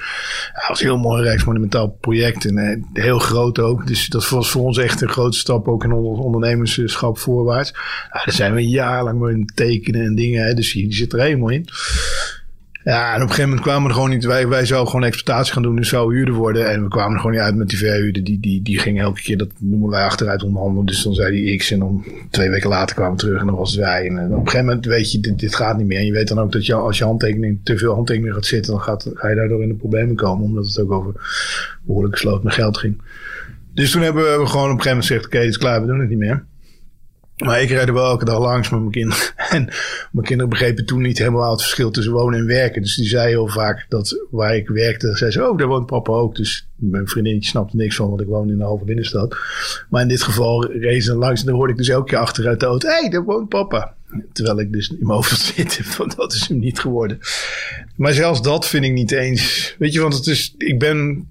[0.53, 2.45] ja, was een heel mooi rijksmonumentaal project.
[2.45, 3.87] En uh, heel groot ook.
[3.87, 7.71] Dus dat was voor ons echt een grote stap ook in ons ondernemerschap voorwaarts.
[8.11, 10.45] Ja, daar zijn we jarenlang mee tekenen en dingen.
[10.45, 11.67] Hè, dus die zit er helemaal in.
[12.83, 14.25] Ja, en op een gegeven moment kwamen we er gewoon niet.
[14.25, 16.69] Wij, wij zouden gewoon exploitatie gaan doen, dus zou huurder worden.
[16.69, 18.23] En we kwamen er gewoon niet uit met die verhuurder.
[18.23, 20.85] Die, die, die ging elke keer, dat noemen wij achteruit onderhandelen.
[20.85, 23.55] Dus dan zei hij X en dan twee weken later kwamen we terug en dan
[23.55, 24.07] was het wij.
[24.07, 25.97] En, op een gegeven moment weet je, dit, dit, gaat niet meer.
[25.97, 28.71] En je weet dan ook dat je, als je handtekening, te veel handtekeningen gaat zitten,
[28.71, 30.45] dan gaat, ga je daardoor in de problemen komen.
[30.45, 31.13] Omdat het ook over
[31.81, 33.01] behoorlijke sloot met geld ging.
[33.73, 35.81] Dus toen hebben we gewoon op een gegeven moment gezegd, oké, okay, het is klaar,
[35.81, 36.43] we doen het niet meer.
[37.43, 39.23] Maar ik rijd er wel elke dag langs met mijn kinderen.
[39.49, 39.69] En
[40.11, 42.81] mijn kinderen begrepen toen niet helemaal het verschil tussen wonen en werken.
[42.81, 46.11] Dus die zei heel vaak dat waar ik werkte, zei ze, oh, daar woont papa
[46.11, 46.35] ook.
[46.35, 49.37] Dus mijn vriendinnetje snapte niks van, want ik woon in de halve binnenstad.
[49.89, 52.59] Maar in dit geval reed ze langs en dan hoorde ik dus elke keer achteruit
[52.59, 53.95] de auto, hé, hey, daar woont papa.
[54.33, 57.19] Terwijl ik dus in mijn hoofd zit van dat is hem niet geworden.
[57.95, 59.75] Maar zelfs dat vind ik niet eens.
[59.79, 61.27] Weet je, want het is, ik ben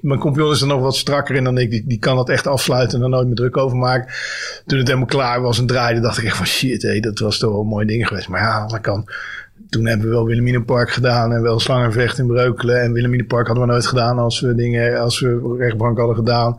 [0.00, 1.70] mijn compagnon is er nog wat strakker in dan ik.
[1.70, 4.14] Die, die kan dat echt afsluiten en er nooit meer druk over maken.
[4.66, 7.38] Toen het helemaal klaar was en draaide, dacht ik echt van shit, hé, dat was
[7.38, 8.28] toch wel een mooi ding geweest.
[8.28, 9.08] Maar ja, dat kan.
[9.68, 12.82] Toen hebben we wel Wilhelminapark gedaan en wel Slangenvecht in Breukelen.
[12.82, 16.56] En Wilhelminapark hadden we nooit gedaan als we dingen, als we rechtbank hadden gedaan.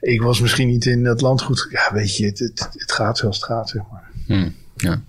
[0.00, 1.68] Ik was misschien niet in dat land goed.
[1.70, 4.10] Ja, weet je, het, het, het gaat zoals het gaat, zeg maar.
[4.26, 5.00] Hmm, ja.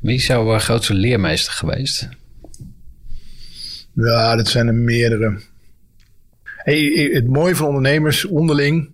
[0.00, 2.08] Wie is jouw uh, grootste leermeester geweest?
[3.92, 5.38] Ja, dat zijn er meerdere.
[6.66, 8.90] Hey, het mooie van ondernemers onderling.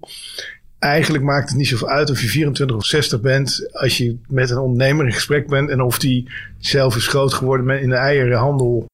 [0.78, 3.68] Eigenlijk maakt het niet zoveel uit of je 24 of 60 bent.
[3.72, 5.70] Als je met een ondernemer in gesprek bent.
[5.70, 8.86] En of die zelf is groot geworden in de eierenhandel.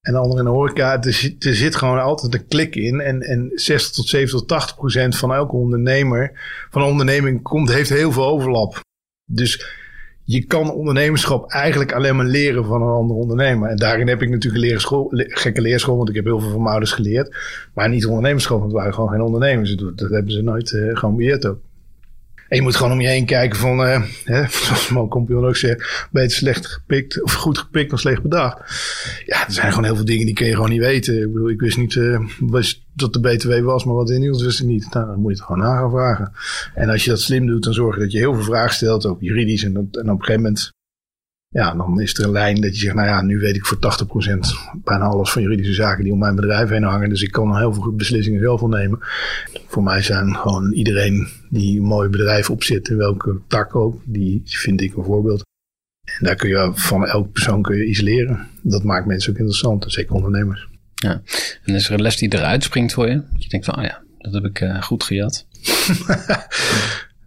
[0.00, 1.02] En de andere in de horeca.
[1.02, 3.00] Er zit, er zit gewoon altijd een klik in.
[3.00, 6.32] En, en 60 tot 70 tot 80 procent van elke ondernemer,
[6.70, 8.80] van een onderneming, komt, heeft heel veel overlap.
[9.32, 9.79] Dus
[10.30, 13.68] je kan ondernemerschap eigenlijk alleen maar leren van een andere ondernemer.
[13.68, 16.58] En daarin heb ik natuurlijk een leerschool, gekke leerschool, want ik heb heel veel van
[16.58, 17.36] mijn ouders geleerd.
[17.74, 19.76] Maar niet ondernemerschap, want het waren gewoon geen ondernemers.
[19.76, 21.58] Dat, dat hebben ze nooit uh, geambieerd ook.
[22.48, 25.56] En je moet gewoon om je heen kijken van, uh, hè, zoals mijn compagnon ook
[25.56, 28.58] zegt, beter slecht gepikt of goed gepikt dan slecht bedacht.
[29.26, 31.22] Ja, er zijn gewoon heel veel dingen die kun je gewoon niet weten.
[31.22, 32.20] Ik bedoel, ik wist niet uh,
[33.00, 34.94] dat de BTW was, maar wat in nieuws wist ik niet.
[34.94, 36.32] Nou, dan moet je het gewoon na gaan vragen.
[36.74, 39.06] En als je dat slim doet, dan zorg je dat je heel veel vragen stelt,
[39.06, 39.64] ook juridisch.
[39.64, 40.72] En, en op een gegeven moment
[41.54, 43.78] ja, dan is er een lijn dat je zegt, nou ja, nu weet ik voor
[43.78, 43.78] 80%
[44.84, 47.08] bijna alles van juridische zaken die om mijn bedrijf heen hangen.
[47.08, 48.98] Dus ik kan heel veel beslissingen zelf nemen.
[49.66, 54.42] Voor mij zijn gewoon iedereen die een mooi bedrijf opzet, in welke tak ook, die
[54.44, 55.42] vind ik een voorbeeld.
[56.18, 58.48] En daar kun je van elke persoon kun je iets leren.
[58.62, 60.68] Dat maakt mensen ook interessant, zeker ondernemers.
[61.00, 61.22] Ja,
[61.64, 63.14] en is er een les die eruit springt voor je?
[63.32, 65.46] Dat je denkt van, oh ja, dat heb ik uh, goed gejat.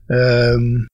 [0.07, 0.85] um,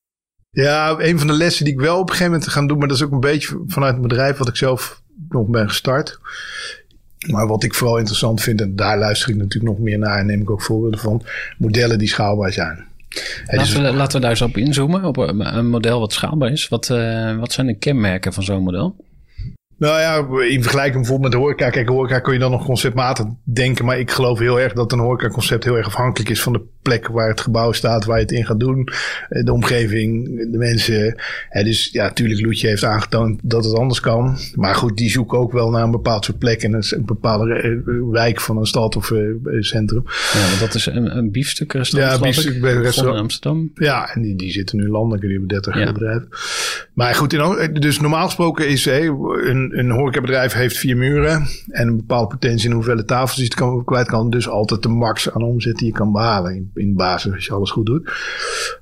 [0.52, 2.88] Ja, een van de lessen die ik wel op een gegeven moment ga doen, maar
[2.88, 6.20] dat is ook een beetje vanuit het bedrijf wat ik zelf nog ben gestart.
[7.28, 10.26] Maar wat ik vooral interessant vind, en daar luister ik natuurlijk nog meer naar en
[10.26, 11.24] neem ik ook voorbeelden van,
[11.58, 12.88] modellen die schaalbaar zijn.
[13.46, 16.68] Laten, we, laten we daar eens op inzoomen, op een model wat schaalbaar is.
[16.68, 18.96] Wat, uh, wat zijn de kenmerken van zo'n model?
[19.80, 21.70] Nou ja, in vergelijking bijvoorbeeld met de horeca.
[21.70, 23.86] Kijk, horeca kun je dan nog conceptmatig denken.
[23.86, 27.08] Maar ik geloof heel erg dat een horeca-concept heel erg afhankelijk is van de plek
[27.08, 28.90] waar het gebouw staat, waar je het in gaat doen.
[29.30, 31.16] Eh, de omgeving, de mensen.
[31.64, 34.38] dus ja, natuurlijk, Loetje heeft aangetoond dat het anders kan.
[34.56, 37.72] Maar goed, die zoeken ook wel naar een bepaald soort plek en een, bepaalde eh,
[38.12, 39.20] wijk van een stad of uh,
[39.60, 40.04] centrum.
[40.34, 42.14] Ja, want dat is een, een biefstukrestaurant.
[42.14, 43.72] Ja, biefstuk bij restaurant in Amsterdam.
[43.74, 45.92] Ja, en die, die zitten nu landelijk, die hebben 30 ja.
[45.92, 46.28] bedrijven.
[46.94, 47.30] Maar goed,
[47.82, 52.70] dus normaal gesproken is hey, een, een horecabedrijf heeft vier muren en een bepaalde potentie
[52.70, 54.30] in hoeveel tafels je het kan, kwijt kan.
[54.30, 57.72] Dus altijd de max aan omzet die je kan behalen in basis als je alles
[57.72, 58.12] goed doet.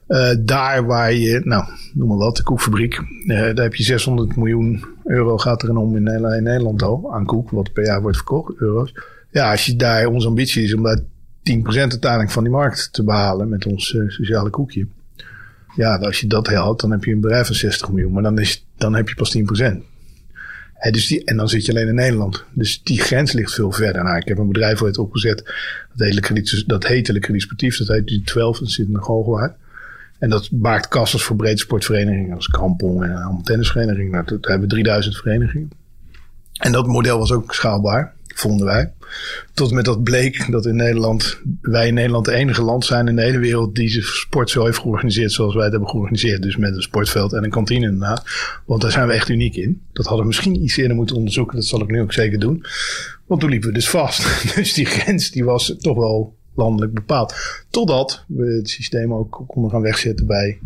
[0.08, 3.00] Uh, daar waar je, nou, noem maar wat, de koekfabriek.
[3.26, 7.26] Uh, daar heb je 600 miljoen euro gaat er om in, in Nederland al aan
[7.26, 8.94] koek, wat per jaar wordt verkocht, euro's.
[9.32, 11.04] Ja, als je daar, onze ambitie is om daar 10%
[11.44, 14.88] uiteindelijk van die markt te behalen met ons uh, sociale koekje.
[15.76, 18.12] Ja, als je dat haalt, dan heb je een bedrijf van 60 miljoen.
[18.12, 19.42] Maar dan, is, dan heb je pas 10%
[20.92, 22.44] dus die, en dan zit je alleen in Nederland.
[22.54, 24.04] Dus die grens ligt veel verder.
[24.04, 25.54] Nou, ik heb een bedrijf ooit opgezet.
[25.96, 27.78] Dat heet, krediet, dat heet Le Sportief.
[27.78, 28.60] Dat heet die 12.
[28.60, 29.54] Dat zit in de.
[30.20, 32.36] En dat maakt kassas voor breedte sportverenigingen.
[32.36, 34.12] Als Krampong en tennisverenigingen.
[34.12, 35.70] Nou, daar hebben we 3000 verenigingen.
[36.54, 38.92] En dat model was ook schaalbaar vonden wij.
[39.54, 43.16] Tot met dat bleek dat in Nederland, wij in Nederland de enige land zijn in
[43.16, 46.42] de hele wereld die zijn sport zo heeft georganiseerd zoals wij het hebben georganiseerd.
[46.42, 48.24] Dus met een sportveld en een kantine inderdaad.
[48.66, 49.82] Want daar zijn we echt uniek in.
[49.94, 51.56] Dat hadden we misschien iets eerder moeten onderzoeken.
[51.56, 52.66] Dat zal ik nu ook zeker doen.
[53.26, 54.26] Want toen liepen we dus vast.
[54.56, 57.34] Dus die grens die was toch wel landelijk bepaald.
[57.70, 60.60] Totdat we het systeem ook konden gaan wegzetten bij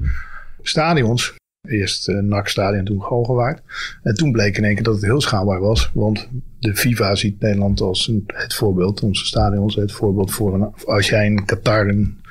[0.61, 1.33] stadions.
[1.67, 3.61] Eerst uh, NAC-stadion, toen Galgenwaard.
[4.03, 5.91] En toen bleek in één keer dat het heel schaalbaar was.
[5.93, 9.03] Want de FIFA ziet Nederland als een, het voorbeeld.
[9.03, 12.21] Onze stadions het voorbeeld voor een, als jij in Qatar een,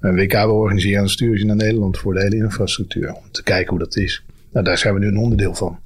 [0.00, 3.12] een WK wil organiseren, dan stuur je naar Nederland voor de hele infrastructuur.
[3.12, 4.24] Om te kijken hoe dat is.
[4.52, 5.78] Nou, daar zijn we nu een onderdeel van.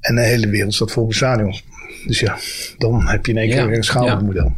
[0.00, 1.64] En de hele wereld staat vol met stadions.
[2.06, 2.38] Dus ja,
[2.78, 4.56] dan heb je in één keer een schaalbaar model.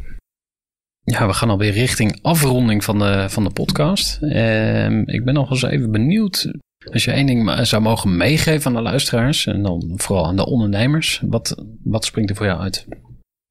[1.01, 4.19] Ja, we gaan alweer richting afronding van de, van de podcast.
[4.23, 6.51] Uh, ik ben nog eens even benieuwd
[6.93, 10.47] als je één ding zou mogen meegeven aan de luisteraars en dan vooral aan de
[10.47, 12.87] ondernemers, wat, wat springt er voor jou uit?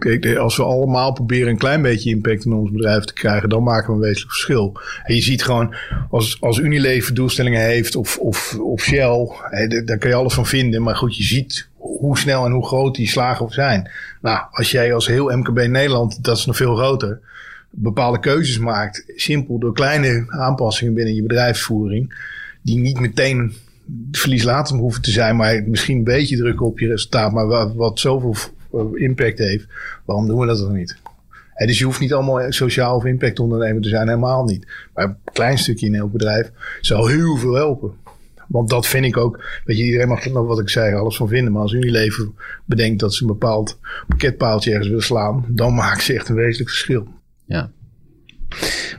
[0.04, 3.64] Kijk, als we allemaal proberen een klein beetje impact in ons bedrijf te krijgen, dan
[3.64, 4.80] maken we een wezenlijk verschil.
[5.04, 5.76] En je ziet gewoon,
[6.10, 10.46] als, als Unilever doelstellingen heeft of, of, of Shell, hè, daar kan je alles van
[10.46, 10.84] vinden.
[10.84, 13.92] Maar goed, je ziet hoe snel en hoe groot die slagen zijn.
[14.22, 17.20] Nou, als jij als heel MKB Nederland, dat is nog veel groter,
[17.70, 22.14] bepaalde keuzes maakt, simpel door kleine aanpassingen binnen je bedrijfsvoering
[22.68, 23.54] die niet meteen
[24.12, 28.00] verlieslatend hoeven te zijn, maar misschien een beetje druk op je resultaat, maar wat, wat
[28.00, 28.36] zoveel
[28.94, 29.68] impact heeft,
[30.06, 30.98] waarom doen we dat dan niet?
[31.56, 34.68] dus je hoeft niet allemaal sociaal of impact ondernemer te zijn, helemaal niet.
[34.94, 36.52] Maar een klein stukje in elk bedrijf
[36.82, 37.92] zou heel veel helpen.
[38.48, 39.44] Want dat vind ik ook.
[39.64, 41.54] Weet je, iedereen mag nog wat ik zei, alles van vinden.
[41.54, 42.30] Maar als Unilever
[42.66, 46.70] bedenkt dat ze een bepaald pakketpaaltje ergens willen slaan, dan maakt ze echt een wezenlijk
[46.70, 47.08] verschil.
[47.46, 47.72] Ja.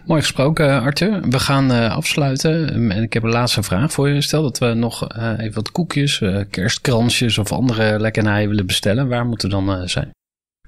[0.08, 1.20] Mooi gesproken, Arthur.
[1.28, 2.90] We gaan uh, afsluiten.
[2.90, 4.20] En ik heb een laatste vraag voor je.
[4.20, 9.08] Stel dat we nog uh, even wat koekjes, kerstkransjes of andere lekkernijen willen bestellen.
[9.08, 10.10] Waar moeten we dan zijn?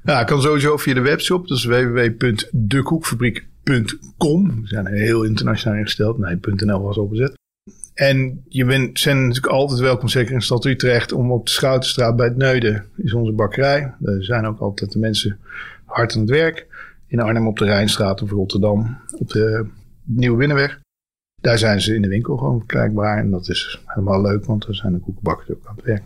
[0.05, 1.49] Ja, kan sowieso via de webshop.
[1.49, 4.61] Dat is www.dekoekfabriek.com.
[4.61, 6.19] We zijn heel internationaal ingesteld.
[6.19, 7.39] Nee, .nl was opgezet.
[7.95, 12.17] En je bent zijn natuurlijk altijd welkom, zeker in stad Utrecht, om op de Schoutenstraat
[12.17, 13.95] bij het Neuden is onze bakkerij.
[13.99, 15.39] Daar zijn ook altijd de mensen
[15.85, 16.69] hard aan het werk.
[17.11, 19.67] In Arnhem op de Rijnstraat of Rotterdam op de
[20.05, 20.81] Nieuwe Binnenweg.
[21.43, 23.19] Daar zijn ze in de winkel gewoon verkrijgbaar.
[23.19, 26.03] En dat is helemaal leuk, want daar zijn de koekenbakkers ook aan het werk.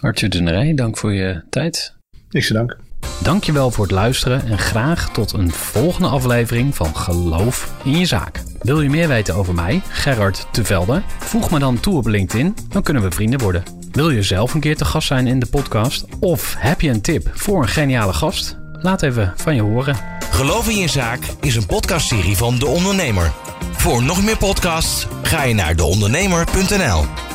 [0.00, 1.96] Arthur de dank voor je tijd.
[2.28, 2.78] Niks te danken.
[3.22, 8.42] Dankjewel voor het luisteren en graag tot een volgende aflevering van Geloof in je zaak.
[8.60, 11.02] Wil je meer weten over mij, Gerard Tevelde?
[11.04, 13.62] Voeg me dan toe op LinkedIn, dan kunnen we vrienden worden.
[13.92, 16.06] Wil je zelf een keer te gast zijn in de podcast?
[16.20, 18.59] Of heb je een tip voor een geniale gast?
[18.82, 19.96] Laat even van je horen.
[20.30, 23.32] Geloof in je zaak is een podcastserie van De Ondernemer.
[23.72, 27.29] Voor nog meer podcasts ga je naar deondernemer.nl.